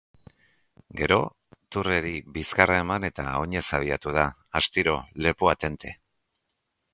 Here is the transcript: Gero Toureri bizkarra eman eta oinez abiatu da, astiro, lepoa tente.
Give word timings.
Gero 1.01 1.17
Toureri 1.75 2.13
bizkarra 2.37 2.79
eman 2.85 3.05
eta 3.11 3.27
oinez 3.43 3.63
abiatu 3.81 4.15
da, 4.17 4.25
astiro, 4.61 4.97
lepoa 5.27 5.55
tente. 5.67 5.95